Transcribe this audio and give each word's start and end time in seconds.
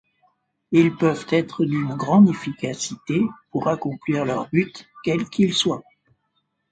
Ils 0.71 0.95
peuvent 0.95 1.27
être 1.29 1.63
d'une 1.63 1.93
grande 1.93 2.27
efficacité 2.27 3.21
pour 3.51 3.67
accomplir 3.67 4.25
leurs 4.25 4.49
buts, 4.49 4.73
quels 5.03 5.29
qu'ils 5.29 5.53
soient. 5.53 5.83